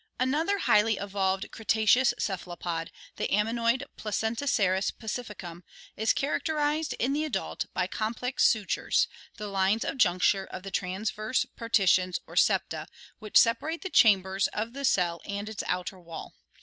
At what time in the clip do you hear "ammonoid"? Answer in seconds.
3.31-3.83